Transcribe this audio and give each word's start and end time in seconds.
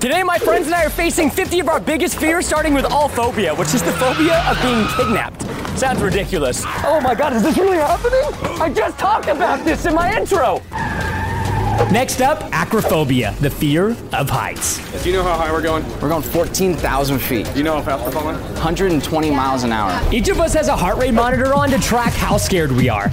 Today, 0.00 0.22
my 0.22 0.38
friends 0.38 0.64
and 0.64 0.74
I 0.74 0.86
are 0.86 0.90
facing 0.90 1.28
50 1.28 1.60
of 1.60 1.68
our 1.68 1.78
biggest 1.78 2.18
fears, 2.18 2.46
starting 2.46 2.72
with 2.72 2.86
all 2.86 3.06
phobia, 3.06 3.54
which 3.54 3.74
is 3.74 3.82
the 3.82 3.92
phobia 3.92 4.42
of 4.50 4.58
being 4.62 4.86
kidnapped. 4.96 5.42
Sounds 5.78 6.00
ridiculous. 6.00 6.62
Oh 6.86 7.02
my 7.02 7.14
god, 7.14 7.34
is 7.34 7.42
this 7.42 7.58
really 7.58 7.76
happening? 7.76 8.22
I 8.62 8.72
just 8.72 8.98
talked 8.98 9.28
about 9.28 9.62
this 9.62 9.84
in 9.84 9.94
my 9.94 10.16
intro. 10.16 10.62
Next 11.92 12.22
up, 12.22 12.40
acrophobia, 12.50 13.36
the 13.40 13.50
fear 13.50 13.90
of 14.14 14.30
heights. 14.30 14.78
Do 15.02 15.10
you 15.10 15.16
know 15.16 15.22
how 15.22 15.36
high 15.36 15.52
we're 15.52 15.60
going? 15.60 15.84
We're 16.00 16.08
going 16.08 16.22
14,000 16.22 17.18
feet. 17.18 17.44
Do 17.52 17.58
you 17.58 17.64
know 17.64 17.74
how 17.74 17.82
fast 17.82 18.02
we're 18.02 18.10
falling? 18.10 18.40
120 18.54 19.30
miles 19.30 19.64
an 19.64 19.72
hour. 19.72 20.00
Each 20.10 20.30
of 20.30 20.40
us 20.40 20.54
has 20.54 20.68
a 20.68 20.76
heart 20.76 20.96
rate 20.96 21.12
monitor 21.12 21.52
on 21.52 21.68
to 21.68 21.78
track 21.78 22.14
how 22.14 22.38
scared 22.38 22.72
we 22.72 22.88
are. 22.88 23.12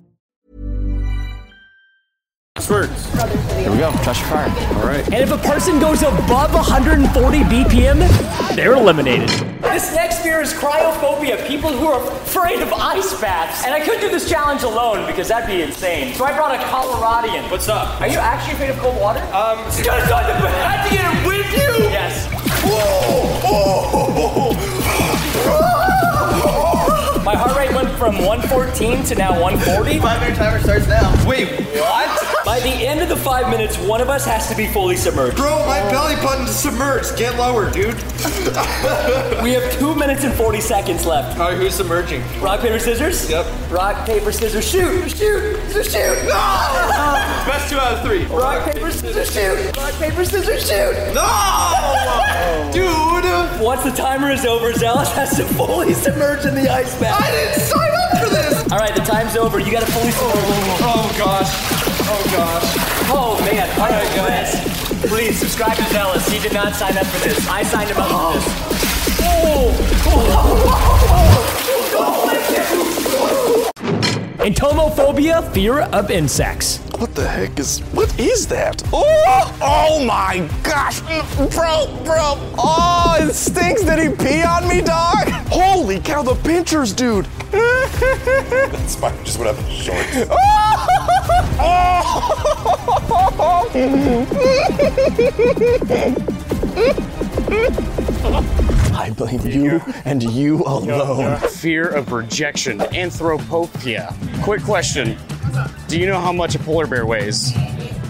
Squirts. 2.61 3.09
Here 3.55 3.71
we 3.71 3.77
go. 3.77 3.91
Trust 4.03 4.19
your 4.21 4.29
fire. 4.29 4.49
All 4.77 4.85
right. 4.85 5.03
And 5.05 5.15
if 5.23 5.31
a 5.31 5.37
person 5.37 5.79
goes 5.79 6.01
above 6.03 6.53
140 6.53 7.39
BPM, 7.43 8.55
they're 8.55 8.73
eliminated. 8.73 9.29
This 9.61 9.95
next 9.95 10.19
fear 10.19 10.41
is 10.41 10.53
cryophobia, 10.53 11.47
people 11.47 11.69
who 11.71 11.87
are 11.87 12.01
afraid 12.05 12.61
of 12.61 12.71
ice 12.73 13.19
baths. 13.21 13.63
And 13.65 13.73
I 13.73 13.79
couldn't 13.79 14.01
do 14.01 14.09
this 14.09 14.29
challenge 14.29 14.63
alone 14.63 15.07
because 15.07 15.29
that'd 15.29 15.47
be 15.47 15.61
insane. 15.61 16.13
So 16.13 16.25
I 16.25 16.35
brought 16.35 16.53
a 16.53 16.59
Coloradian. 16.65 17.49
What's 17.49 17.69
up? 17.69 17.99
Are 18.01 18.07
you 18.07 18.17
actually 18.17 18.55
afraid 18.55 18.69
of 18.71 18.77
cold 18.79 18.99
water? 18.99 19.21
Um, 19.33 19.63
Just 19.71 20.11
on 20.11 20.23
the 20.23 20.33
I 20.35 20.75
have 20.75 20.89
to 20.89 20.95
get 20.95 21.05
it 21.07 21.27
with 21.27 21.51
you? 21.53 21.89
Yes. 21.89 22.27
Whoa! 22.63 23.31
My 27.23 27.35
heart 27.35 27.55
rate 27.55 27.73
went 27.73 27.89
from 27.97 28.17
114 28.17 29.03
to 29.05 29.15
now 29.15 29.39
140. 29.39 29.99
Five 29.99 30.19
minute 30.21 30.35
timer 30.37 30.59
starts 30.59 30.87
now. 30.87 31.13
wait, 31.27 31.47
what? 31.77 32.30
By 32.51 32.59
the 32.59 32.67
end 32.67 32.99
of 32.99 33.07
the 33.07 33.15
five 33.15 33.49
minutes, 33.49 33.77
one 33.77 34.01
of 34.01 34.09
us 34.09 34.25
has 34.25 34.49
to 34.49 34.55
be 34.57 34.67
fully 34.67 34.97
submerged. 34.97 35.37
Bro, 35.37 35.65
my 35.67 35.79
belly 35.89 36.15
button's 36.17 36.51
submerged. 36.51 37.17
Get 37.17 37.37
lower, 37.37 37.71
dude. 37.71 37.95
We 39.41 39.53
have 39.53 39.71
two 39.79 39.95
minutes 39.95 40.25
and 40.25 40.33
40 40.33 40.59
seconds 40.59 41.05
left. 41.05 41.39
All 41.39 41.49
right, 41.49 41.57
who's 41.57 41.75
submerging? 41.75 42.21
Rock, 42.41 42.59
paper, 42.59 42.77
scissors? 42.77 43.29
Yep. 43.29 43.71
Rock, 43.71 44.05
paper, 44.05 44.33
scissors, 44.33 44.69
shoot! 44.69 45.09
Shoot! 45.09 45.57
Shoot! 45.71 46.23
No! 46.25 47.15
Best 47.47 47.69
two 47.69 47.77
out 47.77 47.93
of 47.93 48.01
three. 48.05 48.25
Rock, 48.25 48.69
paper, 48.69 48.91
scissors, 48.91 49.31
shoot! 49.31 49.77
Rock, 49.77 49.93
paper, 49.93 50.25
scissors, 50.25 50.67
shoot! 50.67 51.13
No! 51.15 52.69
Dude! 52.73 53.61
Once 53.61 53.83
the 53.83 53.91
timer 53.91 54.29
is 54.29 54.45
over, 54.45 54.73
Zealous 54.73 55.11
has 55.13 55.37
to 55.37 55.45
fully 55.45 55.93
submerge 55.93 56.45
in 56.45 56.53
the 56.53 56.69
ice 56.69 56.99
bath. 56.99 57.21
I 57.21 57.31
didn't 57.31 57.61
sign 57.61 57.91
up 57.93 58.23
for 58.23 58.29
this! 58.29 58.71
All 58.73 58.79
right, 58.79 58.93
the 58.93 59.03
time's 59.03 59.37
over. 59.37 59.57
You 59.59 59.71
gotta 59.71 59.89
fully 59.91 60.11
submerge. 60.11 60.81
Oh 60.83 61.15
gosh. 61.17 61.90
Oh 62.13 62.21
gosh. 62.35 62.75
Oh 63.09 63.39
man! 63.45 63.69
All 63.79 63.87
right, 63.87 64.15
guys. 64.17 64.59
Please 65.07 65.39
subscribe 65.39 65.77
to 65.77 65.83
Zealous. 65.85 66.27
He 66.27 66.39
did 66.39 66.51
not 66.51 66.73
sign 66.75 66.97
up 66.97 67.05
for 67.05 67.19
this. 67.25 67.47
I 67.47 67.63
signed 67.63 67.89
him 67.89 67.97
up 67.99 68.09
for 68.09 68.33
this. 68.33 68.45
Oh. 69.21 69.71
Oh. 70.07 70.77
Entomophobia, 74.39 75.41
fear 75.53 75.81
of 75.81 76.11
insects. 76.11 76.79
What 76.97 77.15
the 77.15 77.27
heck 77.27 77.57
is. 77.59 77.79
What 77.93 78.19
is 78.19 78.45
that? 78.47 78.83
Oh! 78.91 79.57
Oh 79.61 80.03
my 80.03 80.49
gosh! 80.63 80.99
Bro, 81.53 81.87
bro! 82.03 82.35
Oh, 82.57 83.17
it 83.21 83.33
stinks. 83.33 83.83
Did 83.83 83.99
he 83.99 84.09
pee 84.09 84.43
on 84.43 84.67
me, 84.67 84.81
dog? 84.81 85.29
Holy 85.49 85.99
cow, 85.99 86.23
the 86.23 86.35
pinchers, 86.35 86.91
dude! 86.91 87.25
That's 87.51 88.95
fine. 88.95 89.15
Just 89.23 89.37
went 89.37 89.49
up 89.51 89.63
in 89.63 89.69
shorts. 89.69 90.27
Oh, 90.29 90.70
I 98.93 99.09
blame 99.15 99.41
you 99.47 99.81
and 100.05 100.21
you 100.23 100.63
alone. 100.63 101.37
Fear 101.39 101.89
of 101.89 102.11
rejection. 102.11 102.79
Anthropophobia. 102.79 104.13
Quick 104.43 104.63
question. 104.63 105.17
Do 105.87 105.99
you 105.99 106.05
know 106.05 106.19
how 106.19 106.31
much 106.31 106.55
a 106.55 106.59
polar 106.59 106.87
bear 106.87 107.05
weighs? 107.05 107.55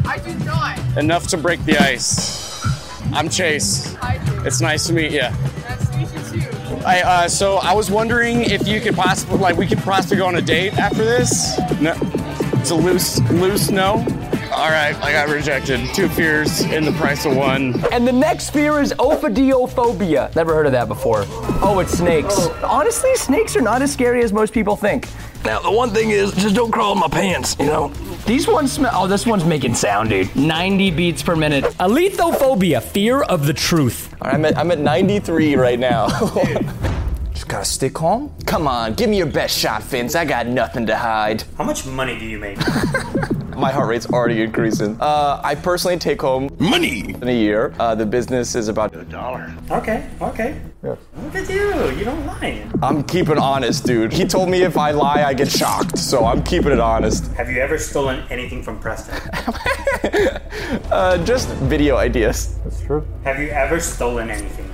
I 0.05 0.19
do 0.23 0.33
not. 0.45 0.79
Enough 0.97 1.27
to 1.27 1.37
break 1.37 1.63
the 1.65 1.77
ice. 1.77 2.65
I'm 3.13 3.29
Chase. 3.29 3.95
I 4.01 4.17
do. 4.17 4.41
It's 4.45 4.61
nice 4.61 4.87
to 4.87 4.93
meet 4.93 5.11
you. 5.11 5.21
Nice 5.21 5.89
to 5.89 5.97
meet 5.97 6.09
you 6.33 6.41
too. 6.41 6.85
I, 6.85 7.01
uh, 7.01 7.27
so 7.27 7.57
I 7.57 7.73
was 7.73 7.91
wondering 7.91 8.41
if 8.41 8.67
you 8.67 8.81
could 8.81 8.95
possibly, 8.95 9.37
like, 9.37 9.55
we 9.57 9.67
could 9.67 9.79
possibly 9.79 10.17
go 10.17 10.25
on 10.25 10.35
a 10.35 10.41
date 10.41 10.77
after 10.77 11.03
this. 11.03 11.59
No, 11.79 11.93
it's 12.61 12.69
a 12.69 12.75
loose, 12.75 13.19
loose 13.31 13.71
no. 13.71 13.93
All 14.53 14.69
right, 14.69 14.95
I 15.01 15.11
got 15.13 15.29
rejected. 15.29 15.79
Two 15.95 16.07
fears 16.07 16.61
in 16.61 16.85
the 16.85 16.91
price 16.91 17.25
of 17.25 17.35
one. 17.35 17.83
And 17.91 18.07
the 18.07 18.11
next 18.11 18.51
fear 18.51 18.79
is 18.79 18.93
ophidiophobia. 18.99 20.35
Never 20.35 20.53
heard 20.53 20.67
of 20.67 20.71
that 20.73 20.87
before. 20.87 21.23
Oh, 21.63 21.79
it's 21.81 21.97
snakes. 21.97 22.37
Honestly, 22.63 23.15
snakes 23.15 23.55
are 23.55 23.61
not 23.61 23.81
as 23.81 23.91
scary 23.91 24.23
as 24.23 24.31
most 24.31 24.53
people 24.53 24.75
think. 24.75 25.07
Now, 25.43 25.59
the 25.59 25.71
one 25.71 25.89
thing 25.89 26.11
is, 26.11 26.33
just 26.33 26.53
don't 26.53 26.69
crawl 26.69 26.93
in 26.93 26.99
my 26.99 27.07
pants, 27.07 27.55
you 27.59 27.65
know? 27.65 27.87
These 28.27 28.47
ones 28.47 28.73
smell. 28.73 28.91
Oh, 28.93 29.07
this 29.07 29.25
one's 29.25 29.43
making 29.43 29.73
sound, 29.73 30.11
dude. 30.11 30.35
90 30.35 30.91
beats 30.91 31.23
per 31.23 31.35
minute. 31.35 31.63
Alethophobia, 31.79 32.83
fear 32.83 33.23
of 33.23 33.47
the 33.47 33.53
truth. 33.53 34.13
All 34.21 34.27
right, 34.29 34.35
I'm 34.35 34.45
at, 34.45 34.55
I'm 34.55 34.69
at 34.69 34.77
93 34.77 35.55
right 35.55 35.79
now. 35.79 36.09
Just 37.51 37.59
gotta 37.59 37.65
stay 37.65 37.89
calm. 37.89 38.31
Come 38.45 38.65
on, 38.65 38.93
give 38.93 39.09
me 39.09 39.17
your 39.17 39.25
best 39.25 39.57
shot, 39.59 39.83
Vince. 39.83 40.15
I 40.15 40.23
got 40.23 40.47
nothing 40.47 40.85
to 40.85 40.95
hide. 40.95 41.43
How 41.57 41.65
much 41.65 41.85
money 41.85 42.17
do 42.17 42.23
you 42.25 42.39
make? 42.39 42.57
My 43.57 43.69
heart 43.73 43.89
rate's 43.89 44.05
already 44.05 44.41
increasing. 44.41 44.95
Uh, 45.01 45.41
I 45.43 45.55
personally 45.55 45.97
take 45.97 46.21
home 46.21 46.49
Money! 46.59 47.13
in 47.13 47.27
a 47.27 47.37
year. 47.37 47.73
Uh, 47.77 47.93
the 47.93 48.05
business 48.05 48.55
is 48.55 48.69
about 48.69 48.95
A 48.95 49.03
dollar. 49.03 49.53
Okay, 49.69 50.09
okay. 50.21 50.61
Look 50.81 50.97
at 51.35 51.49
you. 51.49 51.89
You 51.97 52.05
don't 52.05 52.25
lie. 52.25 52.65
I'm 52.81 53.03
keeping 53.03 53.37
honest, 53.37 53.85
dude. 53.85 54.13
He 54.13 54.23
told 54.23 54.47
me 54.47 54.61
if 54.63 54.77
I 54.77 54.91
lie, 54.91 55.25
I 55.25 55.33
get 55.33 55.51
shocked, 55.51 55.97
so 55.97 56.23
I'm 56.23 56.43
keeping 56.43 56.71
it 56.71 56.79
honest. 56.79 57.33
Have 57.33 57.49
you 57.49 57.57
ever 57.59 57.77
stolen 57.77 58.23
anything 58.29 58.63
from 58.63 58.79
Preston? 58.79 59.13
Uh, 60.89 61.17
just 61.25 61.49
video 61.67 61.97
ideas. 61.97 62.57
That's 62.63 62.81
true. 62.81 63.05
Have 63.23 63.39
you 63.39 63.49
ever 63.49 63.79
stolen 63.79 64.29
anything? 64.29 64.70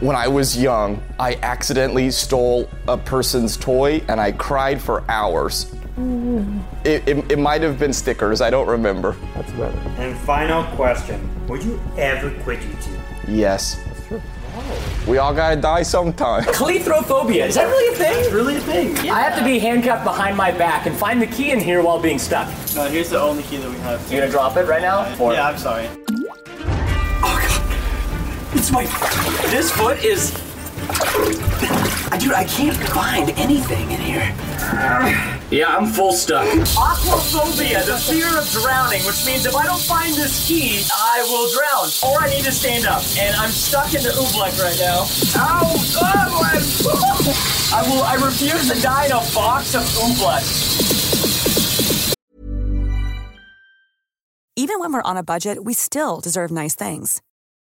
When 0.00 0.16
I 0.16 0.26
was 0.28 0.56
young, 0.60 1.00
I 1.18 1.36
accidentally 1.42 2.10
stole 2.10 2.68
a 2.88 2.96
person's 2.98 3.56
toy 3.56 4.02
and 4.08 4.20
I 4.20 4.32
cried 4.32 4.80
for 4.82 5.04
hours. 5.08 5.66
Mm. 5.96 6.60
It, 6.84 7.06
it, 7.08 7.32
it 7.32 7.38
might 7.38 7.62
have 7.62 7.78
been 7.78 7.92
stickers. 7.92 8.40
I 8.40 8.50
don't 8.50 8.68
remember. 8.68 9.16
That's 9.34 9.50
better. 9.52 9.78
And 9.98 10.16
final 10.18 10.64
question: 10.76 11.28
Would 11.48 11.62
you 11.64 11.80
ever 11.96 12.30
quit 12.42 12.60
YouTube? 12.60 13.00
Yes. 13.28 13.80
We 15.06 15.18
all 15.18 15.32
gotta 15.32 15.56
die 15.60 15.82
sometime. 15.82 16.42
Cleithrophobia. 16.44 17.46
Is 17.46 17.54
that 17.54 17.66
really 17.66 17.94
a 17.94 17.96
thing? 17.96 18.18
It's 18.18 18.32
really 18.32 18.56
a 18.56 18.60
thing. 18.60 18.96
I 19.10 19.20
have 19.20 19.38
to 19.38 19.44
be 19.44 19.58
handcuffed 19.58 20.04
behind 20.04 20.36
my 20.36 20.50
back 20.50 20.86
and 20.86 20.94
find 20.96 21.22
the 21.22 21.26
key 21.26 21.50
in 21.52 21.60
here 21.60 21.80
while 21.82 21.98
being 22.00 22.18
stuck. 22.18 22.48
No, 22.74 22.88
here's 22.88 23.10
the 23.10 23.20
only 23.20 23.42
key 23.44 23.58
that 23.58 23.70
we 23.70 23.76
have. 23.78 24.00
You 24.12 24.18
gonna 24.20 24.30
drop 24.30 24.56
it 24.56 24.66
right 24.66 24.82
now? 24.82 25.16
Or- 25.18 25.32
Yeah, 25.32 25.48
I'm 25.48 25.58
sorry. 25.58 25.88
It's 28.68 28.74
my. 28.74 28.84
This 29.48 29.72
foot 29.72 30.04
is. 30.04 30.30
Dude, 32.20 32.34
I 32.34 32.44
can't 32.44 32.76
find 32.92 33.30
anything 33.30 33.90
in 33.90 33.98
here. 33.98 34.34
Yeah, 35.50 35.74
I'm 35.74 35.86
full 35.86 36.12
stuck. 36.12 36.44
Aquaphobia, 36.76 37.86
the 37.86 37.96
fear 37.96 38.28
of 38.36 38.46
drowning, 38.50 39.00
which 39.06 39.24
means 39.24 39.46
if 39.46 39.56
I 39.56 39.64
don't 39.64 39.80
find 39.80 40.14
this 40.14 40.46
key, 40.46 40.84
I 40.92 41.24
will 41.30 41.48
drown. 41.48 41.88
Or 42.04 42.20
I 42.20 42.28
need 42.28 42.44
to 42.44 42.52
stand 42.52 42.84
up. 42.84 43.02
And 43.16 43.34
I'm 43.36 43.48
stuck 43.48 43.94
in 43.94 44.02
the 44.02 44.10
oobleck 44.10 44.60
right 44.60 44.76
now. 44.78 45.06
Ow! 45.40 45.64
Oh, 45.96 46.52
I 47.74 47.88
will. 47.88 48.02
I 48.02 48.16
refuse 48.16 48.70
to 48.70 48.78
die 48.82 49.06
in 49.06 49.12
a 49.12 49.22
box 49.34 49.74
of 49.74 49.80
oobleck. 49.96 50.44
Even 54.56 54.78
when 54.78 54.92
we're 54.92 55.00
on 55.02 55.16
a 55.16 55.22
budget, 55.22 55.64
we 55.64 55.72
still 55.72 56.20
deserve 56.20 56.50
nice 56.50 56.74
things. 56.74 57.22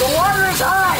The 0.00 0.06
water 0.16 0.48
is 0.48 0.58
high! 0.62 0.96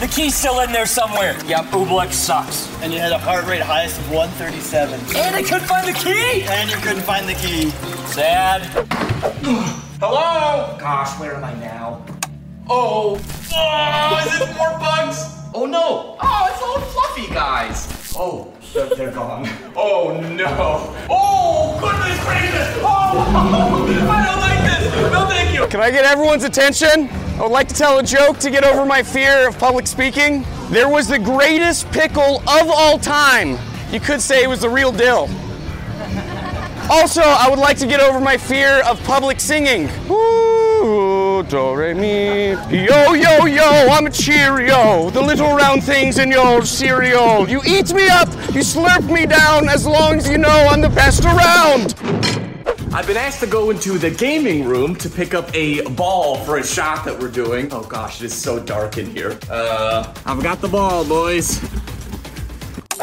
The 0.00 0.08
key's 0.08 0.34
still 0.34 0.60
in 0.60 0.72
there 0.72 0.84
somewhere. 0.84 1.34
Yep, 1.46 1.64
oobleck 1.72 2.12
sucks. 2.12 2.68
And 2.82 2.92
you 2.92 3.00
had 3.00 3.12
a 3.12 3.18
heart 3.18 3.46
rate 3.46 3.62
highest 3.62 3.98
of 3.98 4.10
137. 4.10 5.00
And 5.16 5.34
I 5.34 5.42
couldn't 5.42 5.66
find 5.66 5.88
the 5.88 5.94
key! 5.94 6.42
And 6.42 6.70
you 6.70 6.76
couldn't 6.76 7.00
find 7.04 7.26
the 7.26 7.32
key. 7.32 7.70
Sad. 8.12 8.60
Hello? 10.00 10.76
Gosh, 10.78 11.18
where 11.18 11.34
am 11.34 11.44
I 11.44 11.54
now? 11.54 12.04
Oh. 12.68 13.18
Oh, 13.56 14.24
is 14.26 14.38
it 14.38 14.54
more 14.58 14.78
bugs? 14.78 15.24
Oh 15.54 15.64
no. 15.64 16.18
Oh, 16.20 16.48
it's 16.52 16.62
all 16.62 16.80
fluffy 16.92 17.32
guys. 17.32 18.12
Oh, 18.14 18.52
they're, 18.74 18.94
they're 18.96 19.12
gone. 19.12 19.48
Oh 19.80 20.20
no. 20.20 20.94
Oh, 21.08 21.78
goodness 21.80 22.22
gracious. 22.26 22.82
Oh, 22.82 23.16
I 24.10 24.26
don't 24.26 24.40
like 24.40 24.60
this. 24.60 25.10
No, 25.10 25.26
thank 25.26 25.54
you. 25.54 25.66
Can 25.68 25.80
I 25.80 25.90
get 25.90 26.04
everyone's 26.04 26.44
attention? 26.44 27.08
I 27.38 27.42
would 27.42 27.52
like 27.52 27.68
to 27.68 27.74
tell 27.74 28.00
a 28.00 28.02
joke 28.02 28.40
to 28.40 28.50
get 28.50 28.64
over 28.64 28.84
my 28.84 29.00
fear 29.00 29.46
of 29.46 29.56
public 29.60 29.86
speaking. 29.86 30.44
There 30.70 30.88
was 30.88 31.06
the 31.06 31.20
greatest 31.20 31.88
pickle 31.92 32.40
of 32.40 32.68
all 32.68 32.98
time. 32.98 33.56
You 33.92 34.00
could 34.00 34.20
say 34.20 34.42
it 34.42 34.48
was 34.48 34.62
the 34.62 34.68
real 34.68 34.90
deal. 34.90 35.30
Also, 36.90 37.20
I 37.22 37.46
would 37.48 37.60
like 37.60 37.78
to 37.78 37.86
get 37.86 38.00
over 38.00 38.18
my 38.18 38.36
fear 38.36 38.82
of 38.82 39.00
public 39.04 39.38
singing. 39.38 39.88
Ooh, 40.10 41.44
do 41.48 41.76
re 41.76 41.94
mi. 41.94 42.54
Yo 42.76 43.14
yo 43.14 43.44
yo, 43.44 43.86
I'm 43.88 44.06
a 44.06 44.10
Cheerio. 44.10 45.08
The 45.10 45.22
little 45.22 45.54
round 45.54 45.84
things 45.84 46.18
in 46.18 46.32
your 46.32 46.64
cereal. 46.64 47.48
You 47.48 47.60
eat 47.64 47.94
me 47.94 48.08
up, 48.08 48.28
you 48.52 48.62
slurp 48.62 49.08
me 49.12 49.26
down. 49.26 49.68
As 49.68 49.86
long 49.86 50.16
as 50.16 50.28
you 50.28 50.38
know 50.38 50.66
I'm 50.68 50.80
the 50.80 50.88
best 50.88 51.24
around. 51.24 51.94
I've 52.98 53.06
been 53.06 53.16
asked 53.16 53.38
to 53.38 53.46
go 53.46 53.70
into 53.70 53.96
the 53.96 54.10
gaming 54.10 54.64
room 54.64 54.96
to 54.96 55.08
pick 55.08 55.32
up 55.32 55.54
a 55.54 55.82
ball 55.90 56.36
for 56.38 56.58
a 56.58 56.66
shot 56.66 57.04
that 57.04 57.16
we're 57.16 57.30
doing. 57.30 57.72
Oh 57.72 57.84
gosh, 57.84 58.20
it 58.20 58.24
is 58.24 58.34
so 58.34 58.58
dark 58.58 58.98
in 58.98 59.06
here. 59.14 59.38
Uh, 59.48 60.12
I've 60.26 60.42
got 60.42 60.60
the 60.60 60.66
ball, 60.66 61.04
boys. 61.04 61.60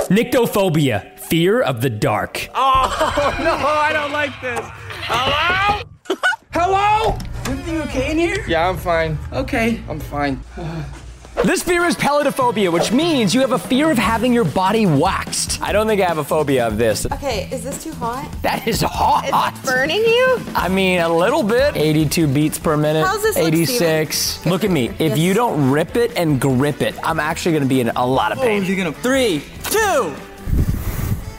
Nyctophobia, 0.09 1.17
fear 1.17 1.61
of 1.61 1.79
the 1.79 1.89
dark. 1.89 2.49
Oh 2.57 3.37
no, 3.39 3.53
I 3.55 3.93
don't 3.93 4.11
like 4.11 4.33
this. 4.41 4.59
Hello? 5.03 5.81
Hello? 6.51 7.17
Everything 7.45 7.81
okay 7.83 8.11
in 8.11 8.17
here? 8.17 8.43
Yeah, 8.49 8.67
I'm 8.67 8.77
fine. 8.77 9.17
Okay. 9.31 9.81
I'm 9.87 10.01
fine. 10.01 10.41
This 11.45 11.61
fear 11.61 11.85
is 11.85 11.95
peladophobia, 11.95 12.73
which 12.73 12.91
means 12.91 13.35
you 13.35 13.41
have 13.41 13.51
a 13.51 13.59
fear 13.59 13.91
of 13.91 13.99
having 13.99 14.33
your 14.33 14.45
body 14.45 14.87
waxed. 14.87 15.61
I 15.61 15.73
don't 15.73 15.85
think 15.85 16.01
I 16.01 16.05
have 16.05 16.17
a 16.17 16.23
phobia 16.23 16.65
of 16.65 16.79
this. 16.79 17.05
Okay, 17.05 17.47
is 17.51 17.63
this 17.63 17.83
too 17.83 17.91
hot? 17.91 18.27
That 18.41 18.67
is 18.67 18.81
hot. 18.81 19.53
Is 19.53 19.59
it 19.59 19.63
burning 19.63 20.01
you? 20.01 20.41
I 20.55 20.69
mean, 20.69 21.01
a 21.01 21.07
little 21.07 21.43
bit. 21.43 21.77
82 21.77 22.25
beats 22.25 22.57
per 22.57 22.75
minute. 22.75 23.05
How's 23.05 23.21
this 23.21 23.37
86. 23.37 24.43
Look, 24.47 24.63
at 24.63 24.71
me. 24.71 24.89
If 24.97 25.19
you 25.19 25.35
don't 25.35 25.69
rip 25.69 25.95
it 25.95 26.17
and 26.17 26.41
grip 26.41 26.81
it, 26.81 26.95
I'm 27.03 27.19
actually 27.19 27.51
going 27.51 27.63
to 27.63 27.69
be 27.69 27.79
in 27.79 27.89
a 27.89 28.05
lot 28.07 28.31
of 28.31 28.39
pain. 28.39 28.63
Oh, 28.63 28.65
you're 28.65 28.77
gonna. 28.77 28.91
Three, 28.91 29.43
two. 29.65 30.15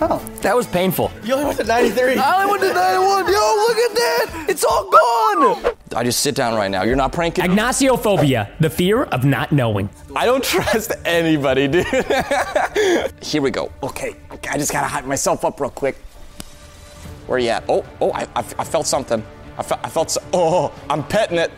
Oh, 0.01 0.19
that 0.43 0.55
was 0.55 0.67
painful. 0.67 1.11
You 1.25 1.35
only 1.35 1.47
went 1.47 1.59
to 1.59 1.65
93. 1.65 2.19
I 2.19 2.43
only 2.45 2.51
went 2.51 2.63
to 2.65 2.75
91. 2.75 3.27
Yo, 3.27 3.33
look 3.33 3.77
at 3.79 3.95
that. 3.95 4.47
It's 4.49 4.63
all 4.65 4.91
gone. 4.91 5.75
I 5.95 6.05
just 6.05 6.21
sit 6.21 6.35
down 6.35 6.55
right 6.55 6.71
now. 6.71 6.83
You're 6.83 6.97
not 6.97 7.13
pranking. 7.13 7.45
Agnaciophobia, 7.45 8.51
the 8.61 8.69
fear 8.69 9.05
of 9.05 9.25
not 9.25 9.53
knowing. 9.53 9.89
I 10.15 10.27
don't 10.27 10.45
trust 10.45 10.93
anybody, 11.07 11.67
dude. 11.69 11.87
Here 13.23 13.41
we 13.41 13.51
go. 13.51 13.73
Okay, 13.83 14.15
I 14.51 14.59
just 14.59 14.71
gotta 14.73 14.87
hype 14.87 15.07
myself 15.07 15.45
up 15.45 15.59
real 15.61 15.71
quick. 15.71 15.97
Where 17.27 17.39
you 17.39 17.49
at? 17.49 17.65
Oh, 17.69 17.85
oh, 18.01 18.13
I, 18.13 18.23
I, 18.37 18.41
I 18.41 18.65
felt 18.65 18.87
something. 18.87 19.25
I, 19.59 19.63
fe- 19.63 19.81
I 19.83 19.89
felt. 19.89 20.11
So- 20.11 20.23
oh, 20.35 20.73
I'm 20.91 21.03
petting 21.05 21.39
it. 21.39 21.51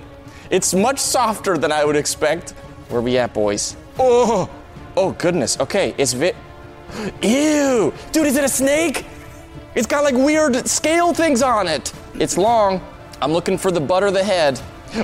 It's 0.50 0.72
much 0.72 0.98
softer 1.00 1.58
than 1.58 1.72
I 1.72 1.84
would 1.84 1.96
expect. 1.96 2.50
Where 2.88 3.00
we 3.02 3.18
at, 3.18 3.34
boys? 3.34 3.76
Oh, 3.98 4.48
oh 4.96 5.10
goodness. 5.12 5.58
Okay, 5.60 5.94
it's 5.98 6.12
vi- 6.12 6.32
Ew, 7.22 7.92
dude, 8.12 8.26
is 8.26 8.36
it 8.36 8.44
a 8.44 8.48
snake? 8.48 9.06
It's 9.74 9.86
got 9.86 10.02
like 10.02 10.14
weird 10.14 10.66
scale 10.66 11.14
things 11.14 11.42
on 11.42 11.68
it. 11.68 11.92
It's 12.14 12.36
long. 12.36 12.80
I'm 13.20 13.32
looking 13.32 13.58
for 13.58 13.70
the 13.70 13.80
butt 13.80 14.02
or 14.02 14.10
the 14.10 14.24
head. 14.24 14.60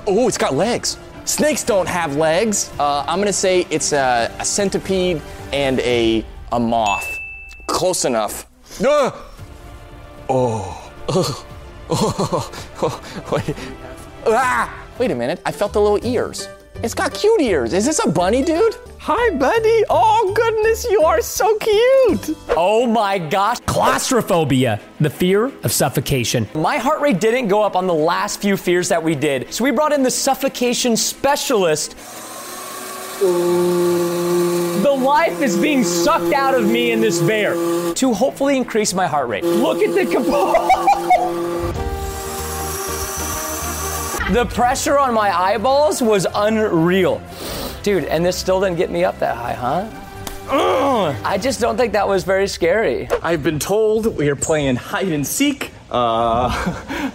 Oh, 0.06 0.26
it's 0.28 0.38
got 0.38 0.54
legs. 0.54 0.98
Snakes 1.24 1.62
don't 1.64 1.88
have 1.88 2.16
legs. 2.16 2.72
Uh, 2.78 3.04
I'm 3.06 3.18
gonna 3.18 3.32
say 3.32 3.66
it's 3.70 3.92
a, 3.92 4.34
a 4.38 4.44
centipede 4.44 5.22
and 5.52 5.80
a, 5.80 6.24
a 6.52 6.60
moth. 6.60 7.18
Close 7.66 8.04
enough. 8.04 8.46
Ugh. 8.84 9.14
Oh. 10.28 10.92
Ugh. 11.08 11.46
Oh. 11.90 13.30
Wait. 13.32 13.56
Ah! 14.26 14.86
Wait 14.98 15.10
a 15.10 15.14
minute. 15.14 15.40
I 15.44 15.52
felt 15.52 15.72
the 15.72 15.80
little 15.80 16.04
ears. 16.06 16.48
It's 16.84 16.92
got 16.92 17.14
cute 17.14 17.40
ears. 17.40 17.72
Is 17.72 17.86
this 17.86 17.98
a 18.04 18.10
bunny, 18.10 18.42
dude? 18.44 18.76
Hi, 18.98 19.30
buddy. 19.36 19.84
Oh, 19.88 20.32
goodness, 20.36 20.84
you 20.90 21.00
are 21.00 21.22
so 21.22 21.56
cute. 21.56 22.36
Oh 22.50 22.86
my 22.86 23.16
gosh. 23.16 23.58
Claustrophobia, 23.60 24.78
the 25.00 25.08
fear 25.08 25.46
of 25.64 25.72
suffocation. 25.72 26.46
My 26.54 26.76
heart 26.76 27.00
rate 27.00 27.20
didn't 27.20 27.48
go 27.48 27.62
up 27.62 27.74
on 27.74 27.86
the 27.86 27.94
last 27.94 28.42
few 28.42 28.58
fears 28.58 28.90
that 28.90 29.02
we 29.02 29.14
did, 29.14 29.50
so 29.50 29.64
we 29.64 29.70
brought 29.70 29.94
in 29.94 30.02
the 30.02 30.10
suffocation 30.10 30.94
specialist. 30.94 31.96
The 33.20 34.94
life 34.98 35.40
is 35.40 35.56
being 35.56 35.84
sucked 35.84 36.34
out 36.34 36.54
of 36.54 36.68
me 36.68 36.92
in 36.92 37.00
this 37.00 37.18
bear 37.22 37.54
to 37.94 38.12
hopefully 38.12 38.58
increase 38.58 38.92
my 38.92 39.06
heart 39.06 39.28
rate. 39.28 39.42
Look 39.44 39.78
at 39.82 39.94
the 39.94 40.04
compo- 40.14 41.03
The 44.30 44.46
pressure 44.46 44.98
on 44.98 45.12
my 45.14 45.30
eyeballs 45.30 46.00
was 46.02 46.26
unreal. 46.34 47.20
Dude, 47.82 48.04
and 48.04 48.24
this 48.24 48.36
still 48.36 48.60
didn't 48.60 48.76
get 48.78 48.90
me 48.90 49.04
up 49.04 49.18
that 49.18 49.36
high, 49.36 49.52
huh? 49.52 50.00
Ugh. 50.50 51.16
I 51.24 51.36
just 51.38 51.60
don't 51.60 51.76
think 51.76 51.92
that 51.92 52.08
was 52.08 52.24
very 52.24 52.48
scary. 52.48 53.08
I've 53.22 53.42
been 53.42 53.58
told 53.58 54.16
we 54.16 54.28
are 54.28 54.36
playing 54.36 54.76
hide 54.76 55.08
and 55.08 55.26
seek 55.26 55.72
Uh, 55.90 56.48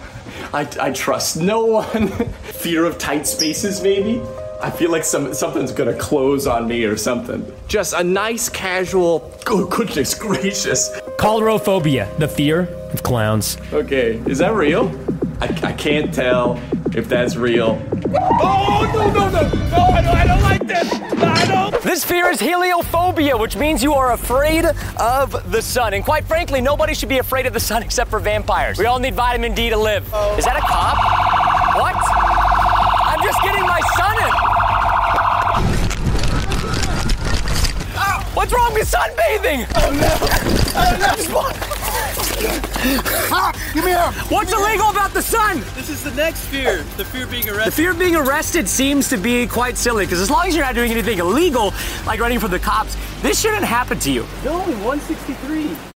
I, 0.54 0.68
I 0.80 0.90
trust 0.92 1.36
no 1.36 1.64
one. 1.64 2.08
Fear 2.62 2.84
of 2.84 2.96
tight 2.98 3.26
spaces, 3.26 3.82
maybe. 3.82 4.20
I 4.62 4.70
feel 4.70 4.90
like 4.90 5.04
some 5.04 5.32
something's 5.34 5.72
gonna 5.72 5.94
close 5.98 6.46
on 6.46 6.68
me 6.68 6.84
or 6.84 6.96
something. 6.96 7.44
Just 7.66 7.92
a 7.94 8.04
nice, 8.04 8.48
casual. 8.48 9.32
Oh 9.46 9.64
goodness 9.66 10.14
gracious. 10.14 10.90
Coulrophobia, 11.18 12.06
the 12.18 12.28
fear 12.28 12.68
of 12.92 13.02
clowns. 13.02 13.56
Okay, 13.72 14.20
is 14.26 14.38
that 14.38 14.52
real? 14.54 14.88
I, 15.40 15.60
I 15.62 15.72
can't 15.72 16.12
tell 16.12 16.60
if 16.94 17.08
that's 17.08 17.36
real. 17.36 17.80
Oh 18.12 18.90
no 18.92 19.10
no 19.10 19.30
no 19.30 19.48
no! 19.48 19.76
I 19.76 20.02
don't, 20.02 20.16
I 20.16 20.26
don't 20.26 20.42
like 20.42 20.66
this. 20.66 20.92
I 20.92 21.46
don't. 21.46 21.82
This 21.82 22.04
fear 22.04 22.28
is 22.28 22.40
heliophobia, 22.40 23.38
which 23.40 23.56
means 23.56 23.82
you 23.82 23.94
are 23.94 24.12
afraid 24.12 24.66
of 24.98 25.50
the 25.50 25.62
sun. 25.62 25.94
And 25.94 26.04
quite 26.04 26.24
frankly, 26.24 26.60
nobody 26.60 26.92
should 26.94 27.08
be 27.08 27.18
afraid 27.18 27.46
of 27.46 27.54
the 27.54 27.60
sun 27.60 27.82
except 27.82 28.10
for 28.10 28.18
vampires. 28.20 28.78
We 28.78 28.86
all 28.86 28.98
need 28.98 29.14
vitamin 29.14 29.54
D 29.54 29.70
to 29.70 29.76
live. 29.76 30.04
Is 30.36 30.44
that 30.44 30.56
a 30.56 30.60
cop? 30.60 30.98
What? 31.76 31.96
I'm 33.06 33.22
just 33.22 33.40
getting 33.42 33.62
my 33.62 33.80
sun 33.96 34.18
in. 34.18 34.30
Ah, 37.96 38.30
what's 38.34 38.52
wrong 38.52 38.74
with 38.74 38.90
sunbathing? 38.90 39.66
Oh, 39.74 39.90
oh, 41.32 41.76
Ah, 43.32 43.52
give 43.74 43.84
me 43.84 43.90
here. 43.90 44.12
What's 44.28 44.52
illegal 44.52 44.90
about 44.90 45.12
the 45.12 45.22
sun? 45.22 45.60
This 45.74 45.90
is 45.90 46.02
the 46.02 46.10
next 46.12 46.44
fear. 46.46 46.84
The 46.96 47.04
fear 47.04 47.24
of 47.24 47.30
being 47.30 47.48
arrested. 47.48 47.66
The 47.66 47.76
fear 47.76 47.90
of 47.90 47.98
being 47.98 48.16
arrested 48.16 48.68
seems 48.68 49.08
to 49.10 49.16
be 49.16 49.46
quite 49.46 49.76
silly 49.76 50.06
because 50.06 50.20
as 50.20 50.30
long 50.30 50.46
as 50.46 50.54
you're 50.54 50.64
not 50.64 50.74
doing 50.74 50.90
anything 50.90 51.18
illegal, 51.18 51.72
like 52.06 52.20
running 52.20 52.38
from 52.38 52.50
the 52.50 52.58
cops, 52.58 52.96
this 53.22 53.40
shouldn't 53.40 53.64
happen 53.64 53.98
to 54.00 54.10
you. 54.10 54.22
No, 54.44 54.58
163. 54.60 55.89